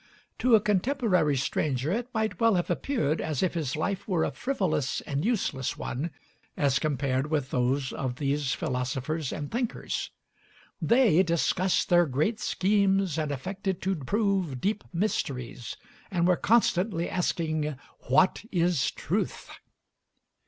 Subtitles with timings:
[0.39, 4.31] To a contemporary stranger it might well have appeared as if his life were a
[4.31, 6.09] frivolous and useless one
[6.57, 10.09] as compared with those of these philosophers and thinkers.
[10.81, 15.77] They discussed their great schemes and affected to prove deep mysteries,
[16.09, 17.75] and were constantly asking,
[18.07, 19.51] "What is truth?"